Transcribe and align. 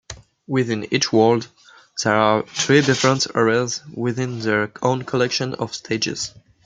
Within 0.47 0.91
each 0.91 1.13
world, 1.13 1.47
there 2.03 2.15
are 2.15 2.41
three 2.47 2.81
different 2.81 3.27
areas 3.35 3.83
with 3.93 4.15
their 4.17 4.71
own 4.81 5.03
collection 5.03 5.53
of 5.53 5.75
stages. 5.75 6.33